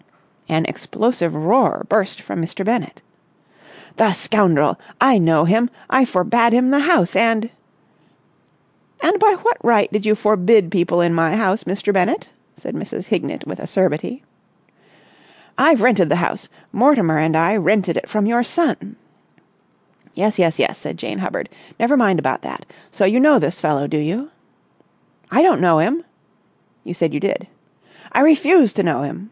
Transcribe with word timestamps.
An 0.49 0.65
explosive 0.65 1.35
roar 1.35 1.85
burst 1.87 2.21
from 2.21 2.41
Mr. 2.41 2.65
Bennett. 2.65 3.03
"The 3.97 4.13
scoundrel! 4.13 4.79
I 4.99 5.19
know 5.19 5.45
him! 5.45 5.69
I 5.91 6.05
forbade 6.05 6.53
him 6.53 6.71
the 6.71 6.79
house, 6.79 7.15
and...." 7.15 7.51
"And 9.03 9.19
by 9.19 9.35
what 9.43 9.57
right 9.63 9.93
did 9.93 10.03
you 10.07 10.15
forbid 10.15 10.71
people 10.71 11.07
my 11.11 11.35
house, 11.35 11.65
Mr. 11.65 11.93
Bennett?" 11.93 12.33
said 12.57 12.73
Mrs. 12.73 13.05
Hignett 13.09 13.45
with 13.45 13.59
acerbity. 13.59 14.23
"I've 15.55 15.83
rented 15.83 16.09
the 16.09 16.15
house, 16.15 16.49
Mortimer 16.71 17.19
and 17.19 17.37
I 17.37 17.55
rented 17.55 17.95
it 17.95 18.09
from 18.09 18.25
your 18.25 18.41
son...." 18.41 18.95
"Yes, 20.15 20.39
yes, 20.39 20.57
yes," 20.57 20.79
said 20.79 20.97
Jane 20.97 21.19
Hubbard. 21.19 21.47
"Never 21.79 21.95
mind 21.95 22.17
about 22.17 22.41
that. 22.41 22.65
So 22.91 23.05
you 23.05 23.19
know 23.19 23.37
this 23.37 23.61
fellow, 23.61 23.85
do 23.85 23.97
you?" 23.99 24.31
"I 25.29 25.43
don't 25.43 25.61
know 25.61 25.77
him!" 25.77 26.03
"You 26.83 26.95
said 26.95 27.13
you 27.13 27.19
did." 27.19 27.45
"I 28.11 28.21
refuse 28.21 28.73
to 28.73 28.81
know 28.81 29.03
him!" 29.03 29.19